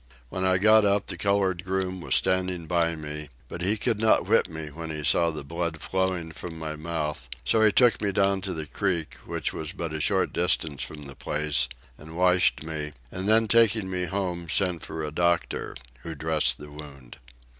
[0.29, 4.25] When I got up the colored groom was standing by me, but he could not
[4.25, 8.11] whip me when he saw the blood flowing from my mouth, so he took me
[8.11, 11.69] down to the creek, which was but a short distance from the place,
[11.99, 16.71] and washed me, and then taking me home, sent for a doctor, who dressed the
[16.71, 17.17] wound.